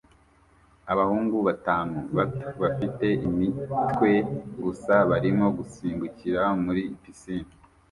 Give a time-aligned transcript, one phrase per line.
[0.91, 4.11] Abahungu batanu bato bafite imitwe
[4.63, 7.51] gusa barimo gusimbukira muri pisine